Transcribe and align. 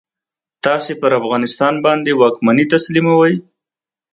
تاسې 0.65 0.91
پر 1.01 1.11
افغانستان 1.19 1.73
باندي 1.85 2.13
واکمني 2.15 2.65
تسلیموي. 2.73 3.35